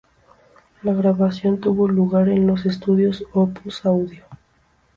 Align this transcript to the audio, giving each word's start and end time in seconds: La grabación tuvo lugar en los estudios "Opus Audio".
La 0.81 0.93
grabación 0.95 1.59
tuvo 1.59 1.87
lugar 1.87 2.27
en 2.29 2.47
los 2.47 2.65
estudios 2.65 3.23
"Opus 3.33 3.85
Audio". 3.85 4.25